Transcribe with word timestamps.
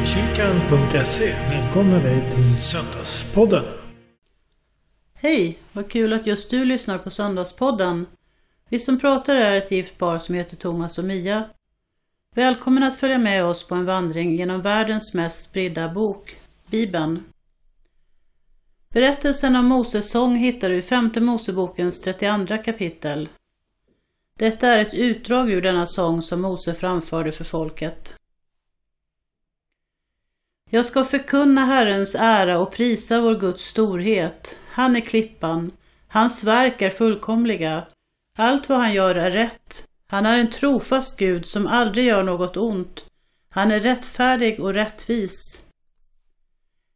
Pingstkyrkan.se 0.00 1.32
välkomnar 1.32 2.00
dig 2.00 2.30
till 2.30 2.62
Söndagspodden. 2.62 3.64
Hej! 5.14 5.58
Vad 5.72 5.90
kul 5.90 6.12
att 6.12 6.26
just 6.26 6.50
du 6.50 6.64
lyssnar 6.64 6.98
på 6.98 7.10
Söndagspodden. 7.10 8.06
Vi 8.68 8.78
som 8.78 9.00
pratar 9.00 9.34
är 9.34 9.56
ett 9.56 9.70
gift 9.70 9.98
par 9.98 10.18
som 10.18 10.34
heter 10.34 10.56
Thomas 10.56 10.98
och 10.98 11.04
Mia. 11.04 11.44
Välkommen 12.34 12.82
att 12.82 12.94
följa 12.94 13.18
med 13.18 13.44
oss 13.44 13.66
på 13.66 13.74
en 13.74 13.84
vandring 13.84 14.36
genom 14.36 14.62
världens 14.62 15.14
mest 15.14 15.50
spridda 15.50 15.88
bok, 15.88 16.36
Bibeln. 16.66 17.24
Berättelsen 18.94 19.56
om 19.56 19.64
Moses 19.64 20.10
sång 20.10 20.36
hittar 20.36 20.68
du 20.68 20.76
i 20.76 20.82
femte 20.82 21.20
Mosebokens 21.20 22.00
32 22.00 22.56
kapitel. 22.64 23.28
Detta 24.38 24.68
är 24.68 24.78
ett 24.78 24.94
utdrag 24.94 25.50
ur 25.50 25.62
denna 25.62 25.86
sång 25.86 26.22
som 26.22 26.40
Mose 26.40 26.74
framförde 26.74 27.32
för 27.32 27.44
folket. 27.44 28.14
Jag 30.72 30.86
ska 30.86 31.04
förkunna 31.04 31.64
Herrens 31.64 32.16
ära 32.18 32.58
och 32.58 32.72
prisa 32.72 33.20
vår 33.20 33.34
Guds 33.34 33.64
storhet. 33.64 34.56
Han 34.68 34.96
är 34.96 35.00
klippan, 35.00 35.72
hans 36.08 36.44
verk 36.44 36.82
är 36.82 36.90
fullkomliga. 36.90 37.86
Allt 38.38 38.68
vad 38.68 38.78
han 38.78 38.94
gör 38.94 39.14
är 39.14 39.30
rätt. 39.30 39.84
Han 40.06 40.26
är 40.26 40.38
en 40.38 40.50
trofast 40.50 41.18
Gud 41.18 41.46
som 41.46 41.66
aldrig 41.66 42.04
gör 42.04 42.22
något 42.22 42.56
ont. 42.56 43.04
Han 43.48 43.70
är 43.70 43.80
rättfärdig 43.80 44.60
och 44.60 44.74
rättvis. 44.74 45.66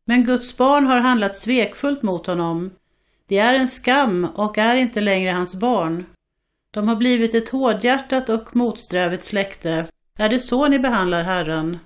Men 0.04 0.24
Guds 0.24 0.56
barn 0.56 0.87
har 0.87 1.01
handlat 1.01 1.37
svekfullt 1.37 2.02
mot 2.02 2.27
honom. 2.27 2.70
Det 3.29 3.38
är 3.38 3.54
en 3.54 3.68
skam 3.68 4.24
och 4.34 4.59
är 4.59 4.77
inte 4.77 5.01
längre 5.01 5.30
hans 5.30 5.60
barn. 5.60 6.06
De 6.70 6.88
har 6.88 6.96
blivit 6.96 7.34
ett 7.34 7.48
hårdhjärtat 7.48 8.29
och 8.29 8.56
motsträvigt 8.56 9.24
släkte. 9.24 9.87
Är 10.18 10.29
det 10.29 10.41
så 10.41 10.68
ni 10.68 10.79
behandlar 10.79 11.23
Herren? 11.23 11.79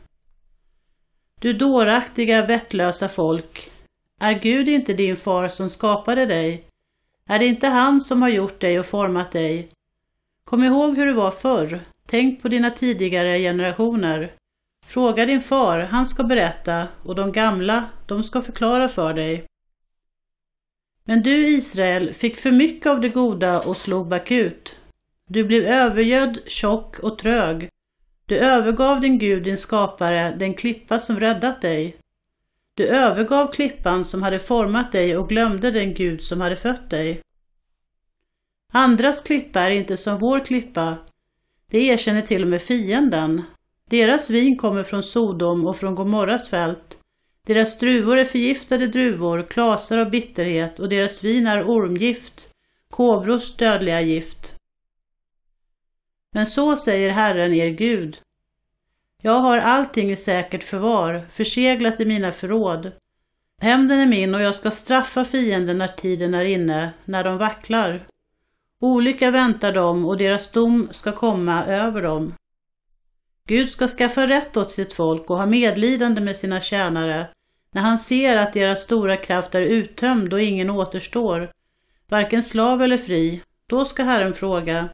Du 1.40 1.52
dåraktiga, 1.52 2.46
vettlösa 2.46 3.08
folk. 3.08 3.70
Är 4.20 4.32
Gud 4.32 4.68
inte 4.68 4.94
din 4.94 5.16
far 5.16 5.48
som 5.48 5.70
skapade 5.70 6.26
dig? 6.26 6.64
Är 7.28 7.38
det 7.38 7.46
inte 7.46 7.66
han 7.66 8.00
som 8.00 8.22
har 8.22 8.28
gjort 8.28 8.60
dig 8.60 8.80
och 8.80 8.86
format 8.86 9.32
dig? 9.32 9.68
Kom 10.44 10.64
ihåg 10.64 10.96
hur 10.96 11.06
det 11.06 11.12
var 11.12 11.30
förr. 11.30 11.80
Tänk 12.06 12.42
på 12.42 12.48
dina 12.48 12.70
tidigare 12.70 13.38
generationer. 13.38 14.32
Fråga 14.86 15.26
din 15.26 15.42
far, 15.42 15.80
han 15.80 16.06
ska 16.06 16.22
berätta, 16.24 16.88
och 17.02 17.14
de 17.14 17.32
gamla, 17.32 17.84
de 18.06 18.24
ska 18.24 18.42
förklara 18.42 18.88
för 18.88 19.14
dig. 19.14 19.44
Men 21.04 21.22
du 21.22 21.48
Israel 21.48 22.14
fick 22.14 22.36
för 22.36 22.52
mycket 22.52 22.86
av 22.86 23.00
det 23.00 23.08
goda 23.08 23.60
och 23.60 23.76
slog 23.76 24.08
bakut. 24.08 24.76
Du 25.28 25.44
blev 25.44 25.64
övergödd, 25.64 26.38
tjock 26.46 26.98
och 26.98 27.18
trög. 27.18 27.68
Du 28.28 28.36
övergav 28.38 29.00
din 29.00 29.18
Gud, 29.18 29.42
din 29.42 29.58
skapare, 29.58 30.34
den 30.38 30.54
klippa 30.54 30.98
som 30.98 31.20
räddat 31.20 31.62
dig. 31.62 31.96
Du 32.74 32.86
övergav 32.86 33.52
klippan 33.52 34.04
som 34.04 34.22
hade 34.22 34.38
format 34.38 34.92
dig 34.92 35.16
och 35.16 35.28
glömde 35.28 35.70
den 35.70 35.94
Gud 35.94 36.22
som 36.22 36.40
hade 36.40 36.56
fött 36.56 36.90
dig. 36.90 37.20
Andras 38.72 39.20
klippa 39.20 39.60
är 39.60 39.70
inte 39.70 39.96
som 39.96 40.18
vår 40.18 40.44
klippa. 40.44 40.96
Det 41.70 41.78
erkänner 41.78 42.22
till 42.22 42.42
och 42.42 42.48
med 42.48 42.62
fienden. 42.62 43.42
Deras 43.90 44.30
vin 44.30 44.56
kommer 44.56 44.82
från 44.82 45.02
Sodom 45.02 45.66
och 45.66 45.76
från 45.76 45.94
Gomorras 45.94 46.48
fält. 46.48 46.98
Deras 47.46 47.78
druvor 47.78 48.18
är 48.18 48.24
förgiftade 48.24 48.86
druvor, 48.86 49.46
klasar 49.50 49.98
av 49.98 50.10
bitterhet 50.10 50.78
och 50.78 50.88
deras 50.88 51.24
vin 51.24 51.46
är 51.46 51.68
ormgift, 51.68 52.48
kobrors 52.90 53.56
dödliga 53.56 54.00
gift. 54.00 54.57
Men 56.34 56.46
så 56.46 56.76
säger 56.76 57.10
Herren 57.10 57.54
er 57.54 57.68
Gud. 57.68 58.18
Jag 59.22 59.38
har 59.38 59.58
allting 59.58 60.10
i 60.10 60.16
säkert 60.16 60.64
förvar, 60.64 61.26
förseglat 61.30 62.00
i 62.00 62.04
mina 62.04 62.32
förråd. 62.32 62.92
Hämnden 63.60 63.98
är 63.98 64.06
min 64.06 64.34
och 64.34 64.42
jag 64.42 64.54
ska 64.54 64.70
straffa 64.70 65.24
fienden 65.24 65.78
när 65.78 65.88
tiden 65.88 66.34
är 66.34 66.44
inne, 66.44 66.92
när 67.04 67.24
de 67.24 67.38
vacklar. 67.38 68.06
Olycka 68.80 69.30
väntar 69.30 69.72
dem 69.72 70.06
och 70.06 70.16
deras 70.16 70.52
dom 70.52 70.88
ska 70.90 71.12
komma 71.12 71.64
över 71.64 72.02
dem. 72.02 72.34
Gud 73.46 73.70
ska 73.70 73.86
skaffa 73.86 74.26
rätt 74.26 74.56
åt 74.56 74.72
sitt 74.72 74.92
folk 74.92 75.30
och 75.30 75.36
ha 75.36 75.46
medlidande 75.46 76.20
med 76.20 76.36
sina 76.36 76.60
tjänare 76.60 77.28
när 77.70 77.82
han 77.82 77.98
ser 77.98 78.36
att 78.36 78.52
deras 78.52 78.82
stora 78.82 79.16
kraft 79.16 79.54
är 79.54 79.62
uttömd 79.62 80.32
och 80.32 80.40
ingen 80.40 80.70
återstår, 80.70 81.52
varken 82.08 82.42
slav 82.42 82.82
eller 82.82 82.98
fri. 82.98 83.42
Då 83.66 83.84
ska 83.84 84.02
Herren 84.02 84.34
fråga, 84.34 84.88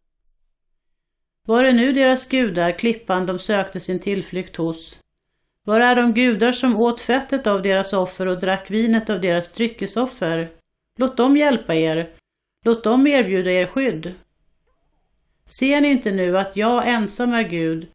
var 1.47 1.65
är 1.65 1.73
nu 1.73 1.93
deras 1.93 2.29
gudar, 2.29 2.79
klippan 2.79 3.27
de 3.27 3.39
sökte 3.39 3.81
sin 3.81 4.01
tillflykt 4.01 4.57
hos? 4.57 4.99
Var 5.65 5.81
är 5.81 5.97
de 5.97 6.15
gudar 6.15 6.53
som 6.53 6.77
åt 6.77 7.01
fettet 7.01 7.47
av 7.47 7.63
deras 7.63 7.93
offer 7.93 8.27
och 8.27 8.41
drack 8.41 8.71
vinet 8.71 9.11
av 9.11 9.21
deras 9.21 9.53
dryckesoffer? 9.53 10.51
Låt 10.99 11.17
dem 11.17 11.37
hjälpa 11.37 11.75
er. 11.75 12.11
Låt 12.65 12.85
dem 12.85 13.07
erbjuda 13.07 13.51
er 13.51 13.67
skydd. 13.67 14.15
Ser 15.47 15.81
ni 15.81 15.89
inte 15.89 16.13
nu 16.13 16.39
att 16.39 16.57
jag 16.57 16.89
ensam 16.89 17.33
är 17.33 17.43
Gud? 17.43 17.87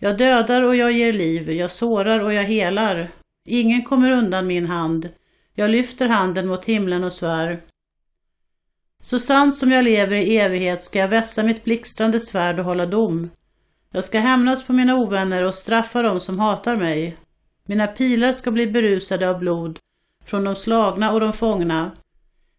Jag 0.00 0.18
dödar 0.18 0.62
och 0.62 0.76
jag 0.76 0.92
ger 0.92 1.12
liv, 1.12 1.50
jag 1.50 1.70
sårar 1.70 2.20
och 2.20 2.32
jag 2.32 2.42
helar. 2.42 3.10
Ingen 3.48 3.82
kommer 3.82 4.10
undan 4.10 4.46
min 4.46 4.66
hand. 4.66 5.08
Jag 5.54 5.70
lyfter 5.70 6.06
handen 6.06 6.46
mot 6.48 6.64
himlen 6.64 7.04
och 7.04 7.12
svär. 7.12 7.60
Så 9.06 9.18
sant 9.18 9.54
som 9.54 9.72
jag 9.72 9.84
lever 9.84 10.16
i 10.16 10.36
evighet 10.36 10.82
ska 10.82 10.98
jag 10.98 11.08
vässa 11.08 11.42
mitt 11.42 11.64
blixtrande 11.64 12.20
svärd 12.20 12.58
och 12.58 12.64
hålla 12.64 12.86
dom. 12.86 13.30
Jag 13.92 14.04
ska 14.04 14.18
hämnas 14.18 14.66
på 14.66 14.72
mina 14.72 14.96
ovänner 14.96 15.42
och 15.42 15.54
straffa 15.54 16.02
dem 16.02 16.20
som 16.20 16.38
hatar 16.38 16.76
mig. 16.76 17.16
Mina 17.64 17.86
pilar 17.86 18.32
ska 18.32 18.50
bli 18.50 18.66
berusade 18.66 19.30
av 19.30 19.38
blod, 19.38 19.78
från 20.24 20.44
de 20.44 20.56
slagna 20.56 21.12
och 21.12 21.20
de 21.20 21.32
fångna. 21.32 21.90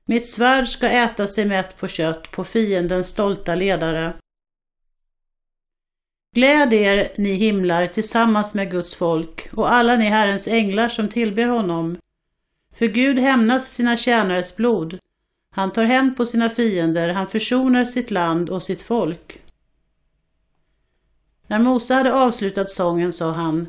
Mitt 0.06 0.28
svärd 0.28 0.68
ska 0.68 0.90
äta 0.90 1.28
sig 1.28 1.46
mätt 1.46 1.78
på 1.78 1.88
kött, 1.88 2.31
på 2.31 2.44
fiendens 2.44 3.08
stolta 3.08 3.56
ledare. 3.56 4.14
Gläd 6.35 6.74
er, 6.74 7.08
ni 7.18 7.34
himlar, 7.34 7.88
tillsammans 7.88 8.53
med 8.53 8.72
Guds 8.72 8.96
folk 8.96 9.50
och 9.53 9.74
alla 9.74 9.96
ni 9.96 10.06
Herrens 10.06 10.47
änglar 10.47 10.90
som 10.90 11.09
tillber 11.09 11.46
honom. 11.46 11.97
För 12.78 12.85
Gud 12.85 13.19
hämnas 13.19 13.72
sina 13.72 13.97
tjänares 13.97 14.56
blod. 14.56 15.00
Han 15.50 15.72
tar 15.74 15.84
hämnd 15.84 16.18
på 16.18 16.25
sina 16.25 16.50
fiender, 16.50 17.09
han 17.09 17.28
försonar 17.28 17.85
sitt 17.85 18.12
land 18.12 18.50
och 18.50 18.63
sitt 18.63 18.81
folk. 18.81 19.41
När 21.47 21.59
Mose 21.59 21.94
hade 21.94 22.13
avslutat 22.13 22.69
sången 22.69 23.13
sa 23.13 23.31
han 23.31 23.68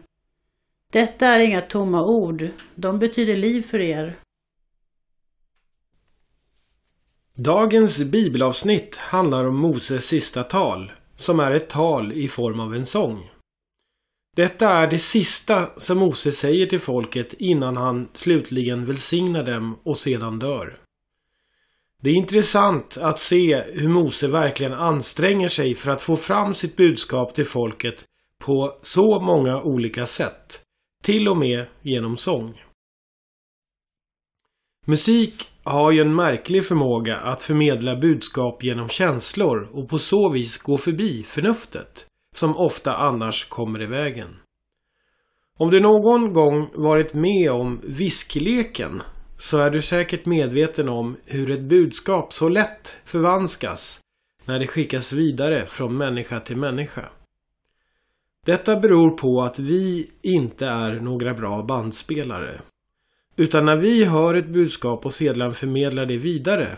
Detta 0.92 1.26
är 1.26 1.40
inga 1.40 1.60
tomma 1.60 2.04
ord, 2.04 2.48
de 2.74 2.98
betyder 2.98 3.36
liv 3.36 3.62
för 3.62 3.80
er. 3.80 4.18
Dagens 7.34 7.98
bibelavsnitt 7.98 8.96
handlar 8.96 9.44
om 9.44 9.56
Moses 9.56 10.06
sista 10.06 10.42
tal, 10.42 10.92
som 11.16 11.40
är 11.40 11.52
ett 11.52 11.68
tal 11.68 12.12
i 12.12 12.28
form 12.28 12.60
av 12.60 12.74
en 12.74 12.86
sång. 12.86 13.30
Detta 14.36 14.68
är 14.68 14.90
det 14.90 14.98
sista 14.98 15.80
som 15.80 15.98
Mose 15.98 16.32
säger 16.32 16.66
till 16.66 16.80
folket 16.80 17.34
innan 17.38 17.76
han 17.76 18.08
slutligen 18.14 18.84
välsignar 18.84 19.42
dem 19.42 19.78
och 19.82 19.98
sedan 19.98 20.38
dör. 20.38 20.78
Det 22.02 22.10
är 22.10 22.14
intressant 22.14 22.96
att 22.96 23.18
se 23.18 23.62
hur 23.62 23.88
Mose 23.88 24.28
verkligen 24.28 24.72
anstränger 24.72 25.48
sig 25.48 25.74
för 25.74 25.90
att 25.90 26.02
få 26.02 26.16
fram 26.16 26.54
sitt 26.54 26.76
budskap 26.76 27.34
till 27.34 27.46
folket 27.46 28.04
på 28.44 28.78
så 28.82 29.20
många 29.20 29.62
olika 29.62 30.06
sätt. 30.06 30.62
Till 31.02 31.28
och 31.28 31.36
med 31.36 31.66
genom 31.82 32.16
sång. 32.16 32.62
Musik 34.86 35.48
har 35.64 35.90
ju 35.90 36.00
en 36.00 36.14
märklig 36.14 36.66
förmåga 36.66 37.16
att 37.16 37.42
förmedla 37.42 37.96
budskap 37.96 38.64
genom 38.64 38.88
känslor 38.88 39.68
och 39.72 39.88
på 39.88 39.98
så 39.98 40.30
vis 40.30 40.58
gå 40.58 40.78
förbi 40.78 41.22
förnuftet 41.22 42.06
som 42.36 42.56
ofta 42.56 42.94
annars 42.94 43.48
kommer 43.48 43.82
i 43.82 43.86
vägen. 43.86 44.36
Om 45.58 45.70
du 45.70 45.80
någon 45.80 46.32
gång 46.32 46.70
varit 46.74 47.14
med 47.14 47.50
om 47.50 47.80
viskleken 47.84 49.02
så 49.38 49.58
är 49.58 49.70
du 49.70 49.82
säkert 49.82 50.26
medveten 50.26 50.88
om 50.88 51.16
hur 51.26 51.50
ett 51.50 51.60
budskap 51.60 52.32
så 52.32 52.48
lätt 52.48 52.96
förvanskas 53.04 54.00
när 54.44 54.58
det 54.58 54.66
skickas 54.66 55.12
vidare 55.12 55.66
från 55.66 55.96
människa 55.96 56.40
till 56.40 56.56
människa. 56.56 57.08
Detta 58.46 58.80
beror 58.80 59.10
på 59.10 59.42
att 59.42 59.58
vi 59.58 60.10
inte 60.22 60.66
är 60.66 60.92
några 60.92 61.34
bra 61.34 61.62
bandspelare. 61.62 62.60
Utan 63.36 63.64
när 63.64 63.76
vi 63.76 64.04
hör 64.04 64.34
ett 64.34 64.48
budskap 64.48 65.06
och 65.06 65.14
sedan 65.14 65.54
förmedlar 65.54 66.06
det 66.06 66.16
vidare 66.16 66.76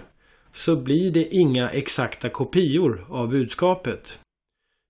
så 0.52 0.76
blir 0.76 1.10
det 1.10 1.34
inga 1.34 1.70
exakta 1.70 2.28
kopior 2.28 3.06
av 3.08 3.28
budskapet. 3.28 4.18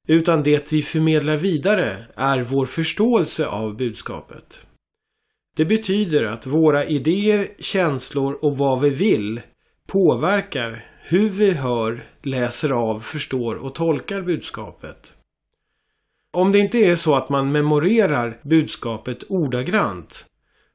Utan 0.08 0.42
det 0.42 0.72
vi 0.72 0.82
förmedlar 0.82 1.36
vidare 1.36 2.06
är 2.14 2.42
vår 2.42 2.66
förståelse 2.66 3.46
av 3.46 3.76
budskapet. 3.76 4.60
Det 5.60 5.66
betyder 5.66 6.24
att 6.24 6.46
våra 6.46 6.84
idéer, 6.84 7.48
känslor 7.58 8.38
och 8.42 8.58
vad 8.58 8.80
vi 8.80 8.90
vill 8.90 9.40
påverkar 9.86 10.84
hur 11.02 11.28
vi 11.28 11.50
hör, 11.50 12.00
läser 12.22 12.70
av, 12.70 13.00
förstår 13.00 13.54
och 13.54 13.74
tolkar 13.74 14.22
budskapet. 14.22 15.12
Om 16.32 16.52
det 16.52 16.58
inte 16.58 16.78
är 16.78 16.96
så 16.96 17.16
att 17.16 17.28
man 17.28 17.52
memorerar 17.52 18.40
budskapet 18.42 19.24
ordagrant 19.28 20.26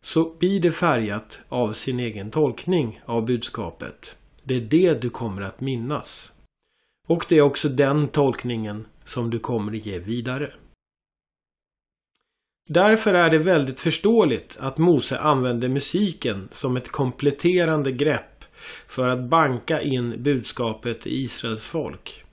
så 0.02 0.38
blir 0.40 0.62
det 0.62 0.72
färgat 0.72 1.40
av 1.50 1.74
sin 1.74 2.00
egen 2.00 2.31
tolkning 2.31 3.02
av 3.06 3.26
budskapet. 3.26 4.18
Det 4.44 4.56
är 4.56 4.62
det 4.62 5.02
du 5.02 5.10
kommer 5.10 5.42
att 5.42 5.62
minnas. 5.62 6.31
Och 7.08 7.26
det 7.30 7.38
är 7.38 7.42
också 7.42 7.70
den 7.70 8.08
tolkningen 8.08 8.88
som 9.04 9.30
du 9.30 9.40
kommer 9.40 9.72
att 9.72 9.86
ge 9.86 10.00
vidare. 10.00 10.54
Därför 12.70 13.14
är 13.14 13.30
det 13.30 13.38
väldigt 13.38 13.80
förståeligt 13.80 14.58
att 14.60 14.78
Mose 14.78 15.18
använde 15.18 15.70
musiken 15.70 16.50
som 16.52 16.78
ett 16.78 16.92
kompletterande 16.92 17.92
grepp 17.92 18.46
för 18.88 19.08
att 19.10 19.30
banka 19.30 19.82
in 19.82 20.24
budskapet 20.24 21.08
i 21.08 21.24
Israels 21.24 21.68
folk. 21.68 22.24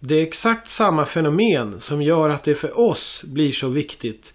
Det 0.00 0.14
är 0.14 0.22
exakt 0.22 0.68
samma 0.68 1.06
fenomen 1.06 1.80
som 1.80 2.02
gör 2.02 2.30
att 2.30 2.44
det 2.44 2.54
för 2.54 2.80
oss 2.80 3.24
blir 3.26 3.52
så 3.52 3.68
viktigt 3.68 4.32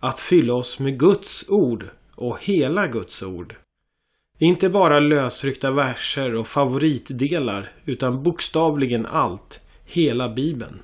att 0.00 0.20
fylla 0.20 0.54
oss 0.54 0.78
med 0.78 0.98
Guds 0.98 1.44
ord 1.48 1.90
och 2.14 2.38
hela 2.40 2.86
Guds 2.86 3.22
ord. 3.22 3.56
Inte 4.38 4.68
bara 4.68 5.00
lösryckta 5.00 5.70
verser 5.70 6.34
och 6.34 6.48
favoritdelar 6.48 7.72
utan 7.84 8.22
bokstavligen 8.22 9.06
allt, 9.06 9.60
hela 9.84 10.28
Bibeln. 10.28 10.82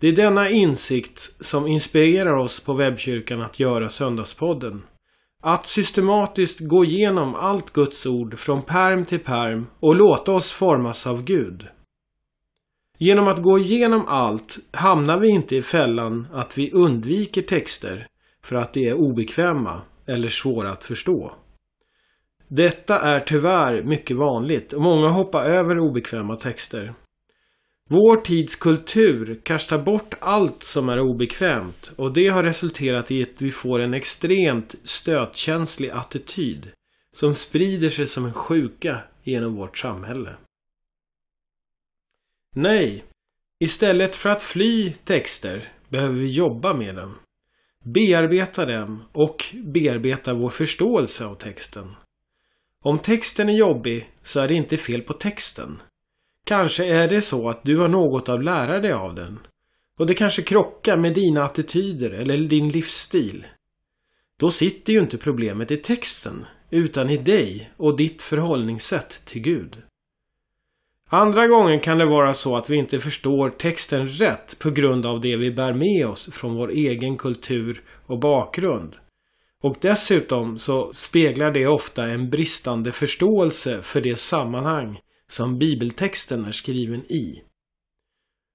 Det 0.00 0.08
är 0.08 0.16
denna 0.16 0.50
insikt 0.50 1.44
som 1.44 1.66
inspirerar 1.66 2.36
oss 2.36 2.60
på 2.60 2.72
webbkyrkan 2.74 3.42
att 3.42 3.60
göra 3.60 3.88
Söndagspodden. 3.88 4.82
Att 5.42 5.66
systematiskt 5.66 6.60
gå 6.60 6.84
igenom 6.84 7.34
allt 7.34 7.72
Guds 7.72 8.06
ord 8.06 8.38
från 8.38 8.62
perm 8.62 9.04
till 9.04 9.18
perm 9.18 9.66
och 9.80 9.96
låta 9.96 10.32
oss 10.32 10.52
formas 10.52 11.06
av 11.06 11.24
Gud. 11.24 11.66
Genom 12.98 13.28
att 13.28 13.42
gå 13.42 13.58
igenom 13.58 14.04
allt 14.06 14.58
hamnar 14.72 15.20
vi 15.20 15.28
inte 15.28 15.56
i 15.56 15.62
fällan 15.62 16.26
att 16.32 16.58
vi 16.58 16.72
undviker 16.72 17.42
texter 17.42 18.08
för 18.44 18.56
att 18.56 18.72
de 18.72 18.88
är 18.88 18.94
obekväma 18.94 19.82
eller 20.06 20.28
svåra 20.28 20.70
att 20.70 20.84
förstå. 20.84 21.32
Detta 22.48 22.98
är 23.00 23.20
tyvärr 23.20 23.82
mycket 23.82 24.16
vanligt 24.16 24.72
och 24.72 24.82
många 24.82 25.08
hoppar 25.08 25.44
över 25.44 25.78
obekväma 25.78 26.36
texter. 26.36 26.94
Vår 27.88 28.16
tids 28.16 28.56
kultur 28.56 29.40
kastar 29.42 29.78
bort 29.78 30.14
allt 30.20 30.62
som 30.62 30.88
är 30.88 31.00
obekvämt 31.00 31.92
och 31.96 32.12
det 32.12 32.28
har 32.28 32.42
resulterat 32.42 33.10
i 33.10 33.22
att 33.22 33.42
vi 33.42 33.50
får 33.50 33.80
en 33.80 33.94
extremt 33.94 34.74
stötkänslig 34.82 35.90
attityd 35.90 36.70
som 37.12 37.34
sprider 37.34 37.90
sig 37.90 38.06
som 38.06 38.24
en 38.24 38.32
sjuka 38.32 38.98
genom 39.22 39.54
vårt 39.54 39.78
samhälle. 39.78 40.36
Nej, 42.54 43.04
istället 43.58 44.16
för 44.16 44.28
att 44.28 44.42
fly 44.42 44.92
texter 44.92 45.72
behöver 45.88 46.14
vi 46.14 46.26
jobba 46.26 46.74
med 46.74 46.94
dem. 46.94 47.18
Bearbeta 47.84 48.64
dem 48.64 49.02
och 49.12 49.44
bearbeta 49.54 50.34
vår 50.34 50.50
förståelse 50.50 51.24
av 51.24 51.34
texten. 51.34 51.94
Om 52.84 52.98
texten 52.98 53.48
är 53.48 53.58
jobbig 53.58 54.10
så 54.22 54.40
är 54.40 54.48
det 54.48 54.54
inte 54.54 54.76
fel 54.76 55.02
på 55.02 55.12
texten. 55.12 55.82
Kanske 56.46 56.84
är 56.84 57.08
det 57.08 57.22
så 57.22 57.48
att 57.48 57.64
du 57.64 57.78
har 57.78 57.88
något 57.88 58.28
att 58.28 58.44
lära 58.44 58.80
dig 58.80 58.92
av 58.92 59.14
den. 59.14 59.38
Och 59.98 60.06
det 60.06 60.14
kanske 60.14 60.42
krockar 60.42 60.96
med 60.96 61.14
dina 61.14 61.44
attityder 61.44 62.10
eller 62.10 62.38
din 62.38 62.68
livsstil. 62.68 63.46
Då 64.38 64.50
sitter 64.50 64.92
ju 64.92 64.98
inte 64.98 65.18
problemet 65.18 65.70
i 65.70 65.76
texten 65.76 66.46
utan 66.70 67.10
i 67.10 67.16
dig 67.16 67.70
och 67.76 67.96
ditt 67.96 68.22
förhållningssätt 68.22 69.22
till 69.24 69.42
Gud. 69.42 69.76
Andra 71.10 71.46
gången 71.46 71.80
kan 71.80 71.98
det 71.98 72.06
vara 72.06 72.34
så 72.34 72.56
att 72.56 72.70
vi 72.70 72.76
inte 72.76 72.98
förstår 72.98 73.50
texten 73.50 74.08
rätt 74.08 74.58
på 74.58 74.70
grund 74.70 75.06
av 75.06 75.20
det 75.20 75.36
vi 75.36 75.50
bär 75.50 75.72
med 75.72 76.06
oss 76.06 76.32
från 76.32 76.54
vår 76.54 76.70
egen 76.70 77.16
kultur 77.16 77.82
och 78.06 78.20
bakgrund. 78.20 78.96
Och 79.62 79.76
dessutom 79.80 80.58
så 80.58 80.92
speglar 80.94 81.50
det 81.50 81.66
ofta 81.66 82.06
en 82.06 82.30
bristande 82.30 82.92
förståelse 82.92 83.82
för 83.82 84.00
det 84.00 84.16
sammanhang 84.18 85.00
som 85.30 85.58
bibeltexten 85.58 86.44
är 86.44 86.52
skriven 86.52 87.12
i. 87.12 87.42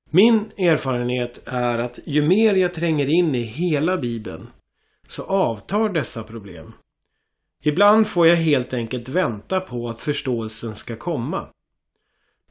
Min 0.10 0.52
erfarenhet 0.58 1.42
är 1.46 1.80
att 1.80 2.00
ju 2.06 2.28
mer 2.28 2.54
jag 2.54 2.74
tränger 2.74 3.10
in 3.10 3.36
i 3.36 3.42
hela 3.42 3.98
bibeln 3.98 4.48
så 5.08 5.24
avtar 5.24 5.90
dessa 5.90 6.24
problem. 6.24 6.74
Ibland 7.64 8.08
får 8.08 8.28
jag 8.28 8.36
helt 8.36 8.74
enkelt 8.74 9.10
vänta 9.10 9.60
på 9.60 9.90
att 9.90 10.02
förståelsen 10.02 10.76
ska 10.76 10.96
komma. 10.96 11.48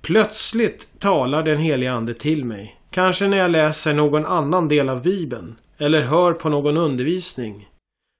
Plötsligt 0.02 1.00
talar 1.00 1.42
den 1.42 1.58
helige 1.58 1.92
Ande 1.92 2.14
till 2.14 2.44
mig. 2.44 2.80
Kanske 2.90 3.28
när 3.28 3.38
jag 3.38 3.50
läser 3.50 3.94
någon 3.94 4.26
annan 4.26 4.68
del 4.68 4.88
av 4.88 5.02
Bibeln 5.02 5.56
eller 5.78 6.00
hör 6.00 6.32
på 6.32 6.48
någon 6.48 6.76
undervisning. 6.76 7.68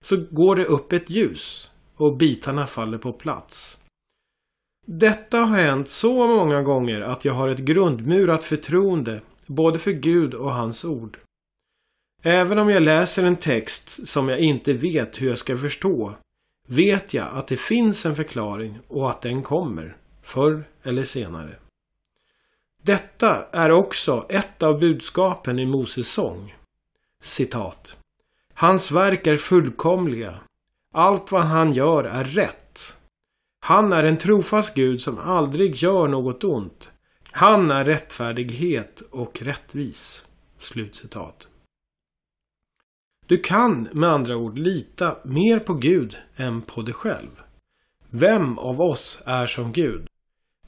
Så 0.05 0.17
går 0.31 0.57
det 0.57 0.65
upp 0.65 0.93
ett 0.93 1.11
ljus 1.11 1.71
och 1.97 2.17
bitarna 2.17 2.67
faller 2.67 2.99
på 2.99 3.13
plats. 3.13 3.79
Detta 4.93 5.39
har 5.39 5.61
hänt 5.61 5.89
så 5.89 6.27
många 6.27 6.63
gånger 6.63 7.01
att 7.01 7.25
jag 7.25 7.33
har 7.33 7.49
ett 7.49 7.59
grundmurat 7.59 8.45
förtroende 8.45 9.21
både 9.47 9.79
för 9.79 9.91
Gud 9.91 10.35
och 10.35 10.53
hans 10.53 10.85
ord. 10.85 11.19
Även 12.23 12.59
om 12.59 12.71
jag 12.71 12.83
läser 12.83 13.25
en 13.25 13.37
text 13.37 14.09
som 14.09 14.29
jag 14.29 14.39
inte 14.39 14.73
vet 14.73 15.23
hur 15.23 15.29
jag 15.29 15.39
ska 15.39 15.57
förstå 15.57 16.15
vet 16.69 17.15
jag 17.15 17.29
att 17.33 17.47
det 17.47 17.57
finns 17.57 18.07
en 18.07 18.17
förklaring 18.17 18.79
och 18.89 19.11
att 19.11 19.23
den 19.23 19.43
kommer, 19.43 19.97
förr 20.23 20.65
eller 20.83 21.05
senare. 21.05 21.57
Detta 22.83 23.47
är 23.53 23.71
också 23.71 24.27
ett 24.29 24.63
av 24.63 24.81
budskapen 24.81 25.59
i 25.59 25.67
Moses 25.67 26.09
sång. 26.09 26.55
Citat. 27.23 27.97
Hans 28.55 28.91
verk 28.91 29.27
är 29.27 29.37
fullkomliga. 29.37 30.35
Allt 30.95 31.33
vad 31.33 31.43
han 31.43 31.73
gör 31.73 32.05
är 32.05 32.25
rätt. 32.25 32.70
Han 33.61 33.93
är 33.93 34.03
en 34.03 34.19
trofast 34.19 34.75
Gud 34.75 35.01
som 35.01 35.19
aldrig 35.19 35.75
gör 35.75 36.09
något 36.09 36.45
ont. 36.45 36.91
Han 37.31 37.71
är 37.71 37.85
rättfärdighet 37.85 39.03
och 39.11 39.43
rättvis. 39.43 40.25
Slutcitat. 40.59 41.49
Du 43.27 43.39
kan 43.39 43.89
med 43.93 44.11
andra 44.11 44.37
ord 44.37 44.59
lita 44.59 45.17
mer 45.25 45.59
på 45.59 45.75
Gud 45.75 46.17
än 46.37 46.63
på 46.63 46.83
dig 46.83 46.95
själv. 46.95 47.43
Vem 48.11 48.59
av 48.59 48.81
oss 48.81 49.23
är 49.27 49.47
som 49.47 49.73
Gud? 49.73 50.07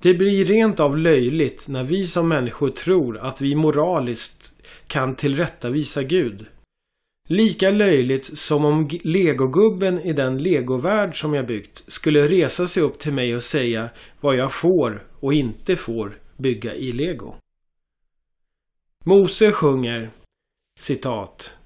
Det 0.03 0.15
blir 0.15 0.45
rent 0.45 0.81
av 0.81 0.99
löjligt 0.99 1.69
när 1.69 1.85
vi 1.85 2.07
som 2.07 2.29
människor 2.29 2.69
tror 2.69 3.19
att 3.19 3.41
vi 3.41 3.55
moraliskt 3.55 4.53
kan 4.87 5.15
tillrättavisa 5.15 6.03
Gud. 6.03 6.47
Lika 7.29 7.71
löjligt 7.71 8.39
som 8.39 8.65
om 8.65 8.89
legogubben 9.05 10.01
i 10.01 10.13
den 10.13 10.39
legovärld 10.39 11.21
som 11.21 11.35
jag 11.35 11.47
byggt 11.47 11.85
skulle 11.87 12.29
resa 12.29 12.67
sig 12.67 12.83
upp 12.83 12.99
till 12.99 13.13
mig 13.13 13.37
och 13.37 13.43
säga 13.43 13.91
vad 14.21 14.37
jag 14.37 14.53
får 14.53 15.07
och 15.21 15.33
inte 15.33 15.77
får 15.77 16.19
bygga 16.37 16.75
i 16.75 16.93
lego. 16.93 17.35
Mose 19.05 19.53
sjunger 19.53 20.11
citat 20.79 21.57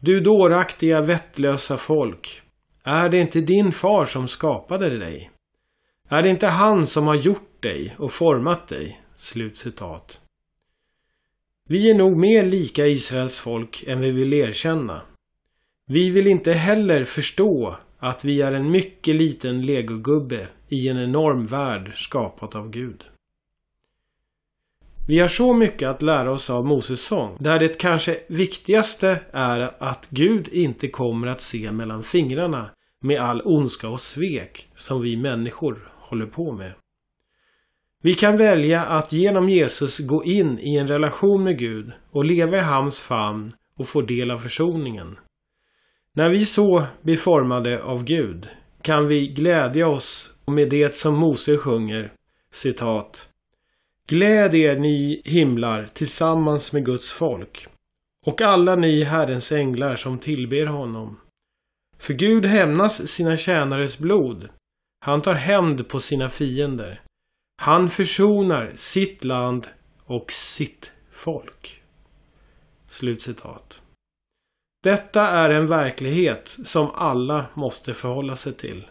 Du 0.00 0.20
dåraktiga 0.20 1.00
vettlösa 1.00 1.76
folk 1.76 2.42
är 2.90 3.08
det 3.08 3.18
inte 3.18 3.40
din 3.40 3.72
far 3.72 4.04
som 4.04 4.28
skapade 4.28 4.98
dig? 4.98 5.30
Är 6.08 6.22
det 6.22 6.28
inte 6.28 6.46
han 6.46 6.86
som 6.86 7.06
har 7.06 7.14
gjort 7.14 7.62
dig 7.62 7.94
och 7.98 8.12
format 8.12 8.68
dig? 8.68 9.00
Slutcitat. 9.16 10.20
Vi 11.70 11.90
är 11.90 11.94
nog 11.94 12.16
mer 12.16 12.46
lika 12.46 12.86
Israels 12.86 13.38
folk 13.38 13.84
än 13.86 14.00
vi 14.00 14.10
vill 14.10 14.32
erkänna. 14.32 15.00
Vi 15.86 16.10
vill 16.10 16.26
inte 16.26 16.52
heller 16.52 17.04
förstå 17.04 17.76
att 17.98 18.24
vi 18.24 18.42
är 18.42 18.52
en 18.52 18.70
mycket 18.70 19.16
liten 19.16 19.62
legogubbe 19.62 20.48
i 20.68 20.88
en 20.88 20.98
enorm 20.98 21.46
värld 21.46 21.92
skapad 21.94 22.56
av 22.56 22.70
Gud. 22.70 23.04
Vi 25.08 25.18
har 25.20 25.28
så 25.28 25.54
mycket 25.54 25.88
att 25.88 26.02
lära 26.02 26.30
oss 26.30 26.50
av 26.50 26.66
Moses 26.66 27.00
sång, 27.00 27.36
där 27.40 27.58
det 27.58 27.78
kanske 27.78 28.18
viktigaste 28.28 29.20
är 29.32 29.70
att 29.78 30.06
Gud 30.10 30.48
inte 30.48 30.88
kommer 30.88 31.26
att 31.26 31.40
se 31.40 31.72
mellan 31.72 32.02
fingrarna 32.02 32.70
med 33.00 33.20
all 33.20 33.42
ondska 33.44 33.88
och 33.88 34.00
svek 34.00 34.68
som 34.74 35.02
vi 35.02 35.16
människor 35.16 35.92
håller 35.96 36.26
på 36.26 36.52
med. 36.52 36.72
Vi 38.02 38.14
kan 38.14 38.36
välja 38.36 38.84
att 38.84 39.12
genom 39.12 39.48
Jesus 39.48 39.98
gå 39.98 40.24
in 40.24 40.58
i 40.58 40.76
en 40.76 40.88
relation 40.88 41.44
med 41.44 41.58
Gud 41.58 41.92
och 42.10 42.24
leva 42.24 42.56
i 42.56 42.60
hans 42.60 43.00
famn 43.00 43.52
och 43.78 43.88
få 43.88 44.02
del 44.02 44.30
av 44.30 44.38
försoningen. 44.38 45.18
När 46.12 46.28
vi 46.28 46.44
så 46.44 46.82
blir 47.02 47.16
formade 47.16 47.82
av 47.82 48.04
Gud 48.04 48.48
kan 48.82 49.06
vi 49.06 49.26
glädja 49.26 49.88
oss 49.88 50.30
med 50.46 50.70
det 50.70 50.94
som 50.94 51.14
Mose 51.14 51.56
sjunger, 51.56 52.12
citat. 52.52 53.28
Gläd 54.08 54.54
er 54.54 54.76
ni 54.76 55.22
himlar 55.24 55.86
tillsammans 55.86 56.72
med 56.72 56.84
Guds 56.84 57.12
folk 57.12 57.66
och 58.26 58.42
alla 58.42 58.76
ni 58.76 59.04
Herrens 59.04 59.52
änglar 59.52 59.96
som 59.96 60.18
tillber 60.18 60.66
honom. 60.66 61.20
För 61.98 62.14
Gud 62.14 62.46
hämnas 62.46 63.08
sina 63.08 63.36
tjänares 63.36 63.98
blod. 63.98 64.48
Han 65.00 65.22
tar 65.22 65.34
hämnd 65.34 65.88
på 65.88 66.00
sina 66.00 66.28
fiender. 66.28 67.02
Han 67.60 67.90
försonar 67.90 68.72
sitt 68.76 69.24
land 69.24 69.66
och 70.04 70.32
sitt 70.32 70.92
folk. 71.10 71.82
Slutcitat. 72.88 73.82
Detta 74.82 75.28
är 75.28 75.50
en 75.50 75.66
verklighet 75.66 76.58
som 76.64 76.90
alla 76.94 77.46
måste 77.54 77.94
förhålla 77.94 78.36
sig 78.36 78.52
till. 78.52 78.86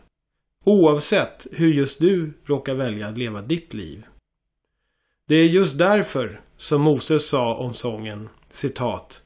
Oavsett 0.65 1.47
hur 1.51 1.73
just 1.73 1.99
du 1.99 2.33
råkar 2.45 2.73
välja 2.73 3.07
att 3.07 3.17
leva 3.17 3.41
ditt 3.41 3.73
liv. 3.73 4.05
Det 5.27 5.35
är 5.35 5.45
just 5.45 5.77
därför 5.77 6.41
som 6.57 6.81
Moses 6.81 7.29
sa 7.29 7.55
om 7.55 7.73
sången 7.73 8.29
citat 8.49 9.23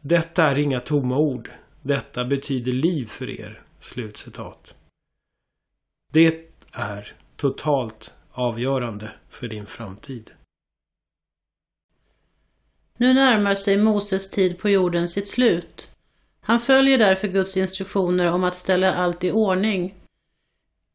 Detta 0.00 0.44
är 0.44 0.58
inga 0.58 0.80
tomma 0.80 1.18
ord. 1.18 1.50
Detta 1.82 2.24
betyder 2.24 2.72
liv 2.72 3.06
för 3.06 3.30
er. 3.30 3.62
Slutcitat. 3.80 4.74
Det 6.12 6.50
är 6.72 7.12
totalt 7.36 8.12
avgörande 8.36 9.10
för 9.30 9.48
din 9.48 9.66
framtid. 9.66 10.30
Nu 12.96 13.14
närmar 13.14 13.54
sig 13.54 13.76
Moses 13.76 14.30
tid 14.30 14.58
på 14.58 14.68
jorden 14.68 15.08
sitt 15.08 15.28
slut. 15.28 15.90
Han 16.40 16.60
följer 16.60 16.98
därför 16.98 17.28
Guds 17.28 17.56
instruktioner 17.56 18.26
om 18.26 18.44
att 18.44 18.54
ställa 18.54 18.94
allt 18.94 19.24
i 19.24 19.32
ordning. 19.32 19.94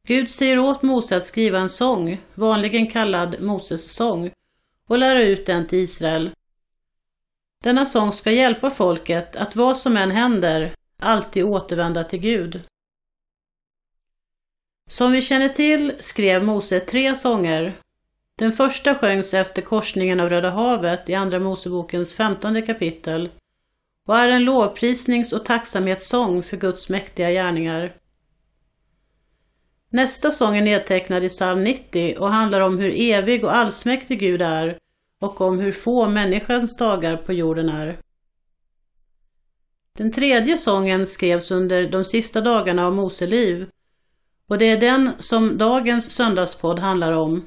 Gud 0.08 0.32
säger 0.32 0.60
åt 0.60 0.82
Mose 0.82 1.18
att 1.18 1.26
skriva 1.26 1.60
en 1.60 1.70
sång, 1.70 2.22
vanligen 2.34 2.88
kallad 2.88 3.42
Moses 3.42 3.94
sång, 3.94 4.32
och 4.88 4.98
lära 4.98 5.24
ut 5.24 5.46
den 5.46 5.68
till 5.68 5.80
Israel. 5.80 6.32
Denna 7.64 7.86
sång 7.86 8.14
ska 8.14 8.32
hjälpa 8.32 8.70
folket 8.70 9.36
att 9.36 9.56
vad 9.56 9.78
som 9.78 9.98
än 9.98 10.12
händer 10.12 10.74
alltid 11.00 11.44
återvända 11.44 12.04
till 12.04 12.20
Gud. 12.20 12.62
Som 14.92 15.12
vi 15.12 15.22
känner 15.22 15.50
till 15.50 15.94
skrev 16.00 16.44
Mose 16.44 16.80
tre 16.80 17.16
sånger. 17.16 17.78
Den 18.38 18.54
första 18.54 18.96
sjöngs 18.96 19.34
efter 19.34 19.62
korsningen 19.62 20.20
av 20.20 20.30
Röda 20.30 20.50
havet 20.50 21.10
i 21.10 21.14
Andra 21.14 21.40
Mosebokens 21.40 22.14
femtonde 22.14 22.62
kapitel 22.62 23.30
och 24.08 24.18
är 24.18 24.30
en 24.30 24.44
lovprisnings 24.44 25.34
och 25.34 25.46
tacksamhetssång 25.46 26.44
för 26.44 26.58
Guds 26.58 26.90
mäktiga 26.90 27.32
gärningar. 27.32 27.96
Nästa 29.90 30.32
sång 30.32 30.58
är 30.58 30.62
nedtecknad 30.62 31.24
i 31.24 31.30
psalm 31.30 31.64
90 31.64 32.16
och 32.20 32.32
handlar 32.32 32.62
om 32.62 32.80
hur 32.80 32.94
evig 32.96 33.44
och 33.44 33.56
allsmäktig 33.56 34.20
Gud 34.20 34.42
är 34.42 34.78
och 35.22 35.42
om 35.42 35.60
hur 35.60 35.72
få 35.72 36.10
människans 36.10 36.78
dagar 36.78 37.18
på 37.18 37.34
jorden 37.34 37.70
är. 37.70 38.00
Den 39.98 40.12
tredje 40.12 40.58
sången 40.58 41.08
skrevs 41.08 41.52
under 41.52 41.90
de 41.90 42.06
sista 42.06 42.42
dagarna 42.42 42.88
av 42.88 42.94
Mose 42.94 43.28
liv 43.28 43.68
och 44.52 44.58
det 44.58 44.66
är 44.66 44.78
den 44.78 45.12
som 45.20 45.58
dagens 45.58 46.12
söndagspodd 46.12 46.80
handlar 46.80 47.12
om. 47.12 47.46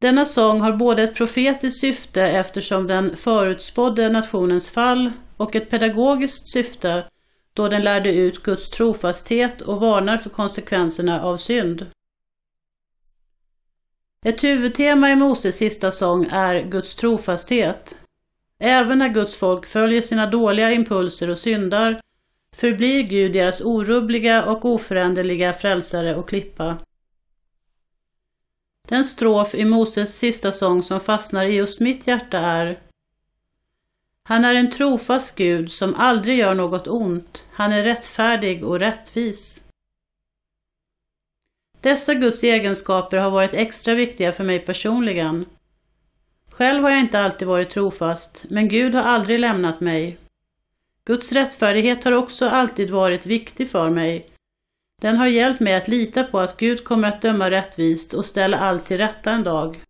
Denna 0.00 0.26
sång 0.26 0.60
har 0.60 0.72
både 0.72 1.02
ett 1.02 1.14
profetiskt 1.14 1.80
syfte 1.80 2.22
eftersom 2.22 2.86
den 2.86 3.16
förutspådde 3.16 4.08
nationens 4.08 4.68
fall 4.68 5.12
och 5.36 5.56
ett 5.56 5.70
pedagogiskt 5.70 6.48
syfte 6.48 7.04
då 7.54 7.68
den 7.68 7.82
lärde 7.82 8.14
ut 8.14 8.42
Guds 8.42 8.70
trofasthet 8.70 9.60
och 9.60 9.80
varnar 9.80 10.18
för 10.18 10.30
konsekvenserna 10.30 11.22
av 11.22 11.36
synd. 11.36 11.86
Ett 14.24 14.44
huvudtema 14.44 15.10
i 15.10 15.16
Moses 15.16 15.56
sista 15.56 15.90
sång 15.90 16.26
är 16.30 16.62
Guds 16.62 16.96
trofasthet. 16.96 17.98
Även 18.58 18.98
när 18.98 19.08
Guds 19.08 19.34
folk 19.34 19.66
följer 19.66 20.02
sina 20.02 20.26
dåliga 20.26 20.72
impulser 20.72 21.30
och 21.30 21.38
syndar 21.38 22.00
förblir 22.56 23.02
Gud 23.02 23.32
deras 23.32 23.60
orubbliga 23.60 24.44
och 24.44 24.64
oföränderliga 24.64 25.52
frälsare 25.52 26.16
och 26.16 26.28
klippa. 26.28 26.78
Den 28.88 29.04
strof 29.04 29.54
i 29.54 29.64
Moses 29.64 30.18
sista 30.18 30.52
sång 30.52 30.82
som 30.82 31.00
fastnar 31.00 31.46
i 31.46 31.54
just 31.54 31.80
mitt 31.80 32.06
hjärta 32.06 32.38
är 32.38 32.82
Han 34.22 34.44
är 34.44 34.54
en 34.54 34.70
trofast 34.70 35.36
Gud 35.36 35.70
som 35.70 35.94
aldrig 35.94 36.38
gör 36.38 36.54
något 36.54 36.86
ont. 36.86 37.46
Han 37.52 37.72
är 37.72 37.82
rättfärdig 37.82 38.64
och 38.64 38.78
rättvis. 38.78 39.68
Dessa 41.80 42.14
Guds 42.14 42.44
egenskaper 42.44 43.16
har 43.16 43.30
varit 43.30 43.54
extra 43.54 43.94
viktiga 43.94 44.32
för 44.32 44.44
mig 44.44 44.58
personligen. 44.58 45.46
Själv 46.50 46.82
har 46.82 46.90
jag 46.90 47.00
inte 47.00 47.20
alltid 47.20 47.48
varit 47.48 47.70
trofast, 47.70 48.44
men 48.50 48.68
Gud 48.68 48.94
har 48.94 49.02
aldrig 49.02 49.40
lämnat 49.40 49.80
mig. 49.80 50.18
Guds 51.06 51.32
rättfärdighet 51.32 52.04
har 52.04 52.12
också 52.12 52.48
alltid 52.48 52.90
varit 52.90 53.26
viktig 53.26 53.70
för 53.70 53.90
mig. 53.90 54.26
Den 55.00 55.16
har 55.16 55.26
hjälpt 55.26 55.60
mig 55.60 55.74
att 55.74 55.88
lita 55.88 56.24
på 56.24 56.40
att 56.40 56.56
Gud 56.56 56.84
kommer 56.84 57.08
att 57.08 57.22
döma 57.22 57.50
rättvist 57.50 58.14
och 58.14 58.26
ställa 58.26 58.58
allt 58.58 58.86
till 58.86 58.98
rätta 58.98 59.30
en 59.30 59.42
dag. 59.42 59.84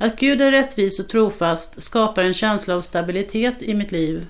Att 0.00 0.16
Gud 0.16 0.40
är 0.40 0.50
rättvis 0.50 1.00
och 1.00 1.08
trofast 1.08 1.82
skapar 1.82 2.22
en 2.22 2.34
känsla 2.34 2.74
av 2.74 2.80
stabilitet 2.80 3.62
i 3.62 3.74
mitt 3.74 3.92
liv. 3.92 4.26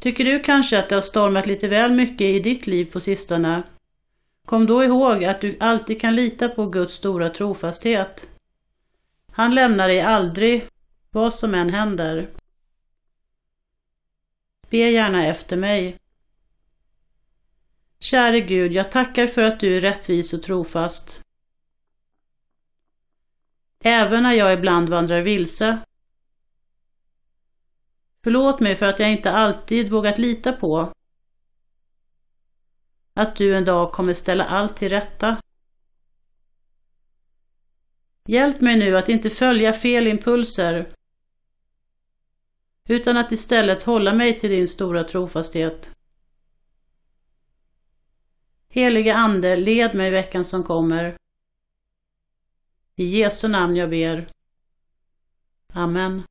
Tycker 0.00 0.24
du 0.24 0.40
kanske 0.40 0.78
att 0.78 0.88
det 0.88 0.94
har 0.94 1.02
stormat 1.02 1.46
lite 1.46 1.68
väl 1.68 1.92
mycket 1.92 2.26
i 2.26 2.40
ditt 2.40 2.66
liv 2.66 2.84
på 2.92 3.00
sistone? 3.00 3.62
Kom 4.46 4.66
då 4.66 4.84
ihåg 4.84 5.24
att 5.24 5.40
du 5.40 5.56
alltid 5.60 6.00
kan 6.00 6.16
lita 6.16 6.48
på 6.48 6.66
Guds 6.66 6.94
stora 6.94 7.28
trofasthet. 7.28 8.28
Han 9.32 9.54
lämnar 9.54 9.88
dig 9.88 10.00
aldrig, 10.00 10.66
vad 11.10 11.34
som 11.34 11.54
än 11.54 11.70
händer. 11.70 12.28
Be 14.70 14.90
gärna 14.90 15.26
efter 15.26 15.56
mig. 15.56 15.98
Käre 17.98 18.40
Gud, 18.40 18.72
jag 18.72 18.90
tackar 18.90 19.26
för 19.26 19.42
att 19.42 19.60
du 19.60 19.76
är 19.76 19.80
rättvis 19.80 20.32
och 20.32 20.42
trofast. 20.42 21.20
Även 23.84 24.22
när 24.22 24.32
jag 24.32 24.52
ibland 24.52 24.88
vandrar 24.88 25.22
vilse. 25.22 25.80
Förlåt 28.22 28.60
mig 28.60 28.76
för 28.76 28.86
att 28.86 28.98
jag 28.98 29.12
inte 29.12 29.30
alltid 29.32 29.90
vågat 29.90 30.18
lita 30.18 30.52
på 30.52 30.92
att 33.14 33.36
du 33.36 33.56
en 33.56 33.64
dag 33.64 33.92
kommer 33.92 34.14
ställa 34.14 34.44
allt 34.44 34.76
till 34.76 34.88
rätta. 34.88 35.36
Hjälp 38.28 38.60
mig 38.60 38.76
nu 38.78 38.98
att 38.98 39.08
inte 39.08 39.30
följa 39.30 39.72
fel 39.72 40.06
impulser 40.06 40.94
utan 42.90 43.16
att 43.16 43.32
istället 43.32 43.82
hålla 43.82 44.12
mig 44.12 44.38
till 44.38 44.50
din 44.50 44.68
stora 44.68 45.04
trofasthet. 45.04 45.90
Helige 48.68 49.14
Ande, 49.14 49.56
led 49.56 49.94
mig 49.94 50.10
veckan 50.10 50.44
som 50.44 50.64
kommer. 50.64 51.16
I 52.96 53.04
Jesu 53.04 53.48
namn 53.48 53.76
jag 53.76 53.90
ber. 53.90 54.28
Amen. 55.72 56.22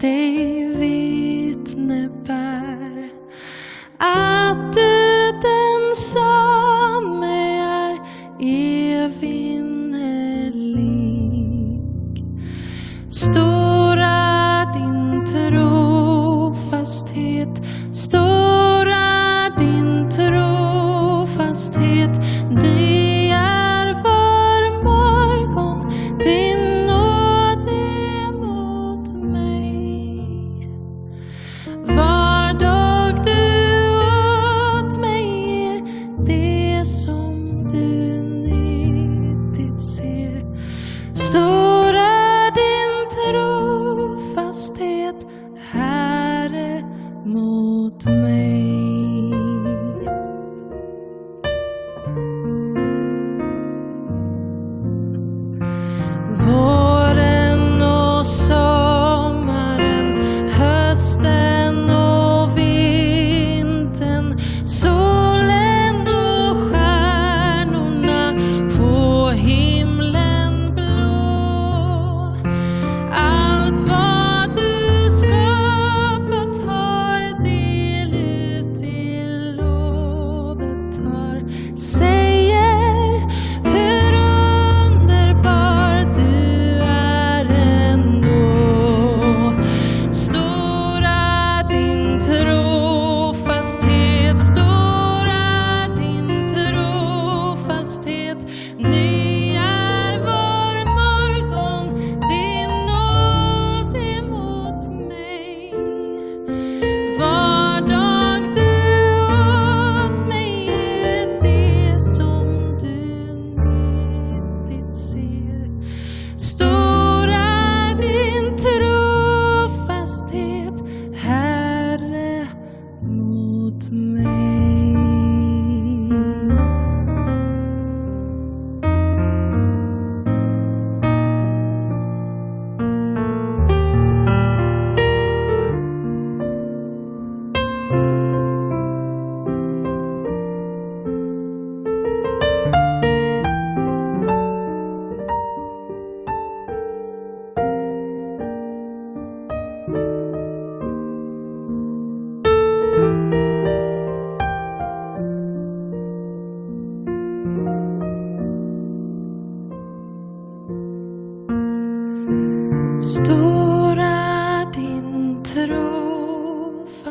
Verk 0.00 0.47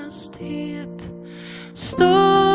fasthet. 0.08 1.10
Stor 1.74 2.47